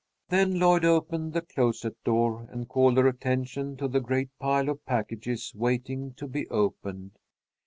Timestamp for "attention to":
3.07-3.87